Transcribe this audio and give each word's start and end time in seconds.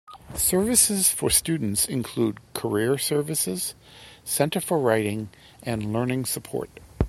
Services 0.33 1.11
for 1.11 1.29
students 1.29 1.87
include 1.87 2.39
Career 2.55 2.97
Services, 2.97 3.75
Center 4.23 4.59
for 4.59 4.79
Writing 4.79 5.29
and 5.61 5.93
Learning 5.93 6.25
Support. 6.25 6.71